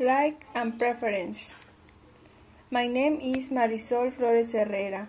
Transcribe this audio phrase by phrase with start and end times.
[0.00, 1.56] Like and preference.
[2.70, 5.08] My name is Marisol Flores Herrera.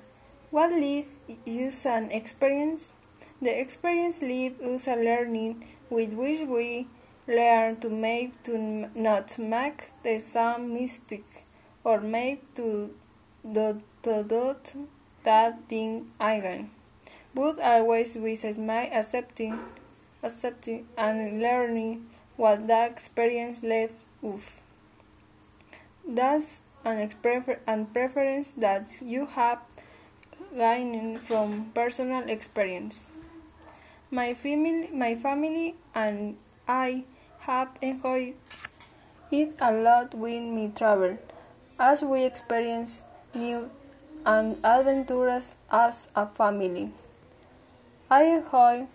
[0.49, 2.91] What leads us an experience?
[3.39, 6.87] The experience leads us a learning with which we
[7.27, 8.57] learn to make to
[8.95, 11.45] not make the same mistake
[11.83, 12.89] or make to
[13.45, 14.55] do, to do
[15.21, 16.71] that thing again.
[17.35, 19.59] But always with smile accepting
[20.23, 23.93] accepting and learning what that experience left
[24.23, 24.61] us.
[26.09, 27.07] That's an,
[27.67, 29.59] an preference that you have
[30.57, 33.05] gained from personal experience.
[34.09, 37.03] My family, my family and I
[37.41, 38.33] have enjoyed
[39.29, 41.19] it a lot when we travel,
[41.79, 43.05] as we experience
[43.35, 43.69] new
[44.25, 46.89] and adventures as a family.
[48.09, 48.87] I enjoy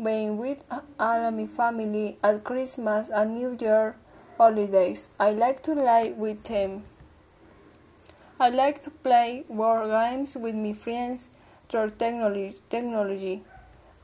[0.00, 0.62] being with
[1.00, 3.96] all my family at Christmas and New Year
[4.38, 5.10] holidays.
[5.18, 6.84] I like to lie with them.
[8.40, 11.30] I like to play war games with my friends
[11.68, 12.58] through technology.
[12.68, 13.42] technology.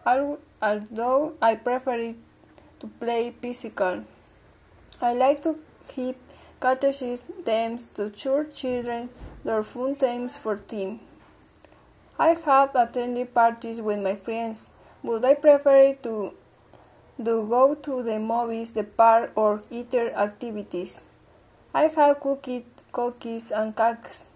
[0.07, 2.15] Although I prefer
[2.81, 4.05] to play physical,
[5.01, 6.17] I like to keep
[6.61, 9.11] catechism to church children
[9.45, 11.01] their fun times for team.
[12.19, 14.73] I have attended parties with my friends,
[15.05, 16.35] but I prefer to
[17.23, 21.05] do go to the movies, the park, or other activities.
[21.75, 22.49] I have cooked
[22.93, 24.29] cookies and cakes.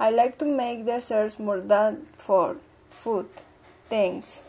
[0.00, 2.56] I like to make desserts more than for
[2.90, 3.28] food.
[3.88, 4.42] Thanks.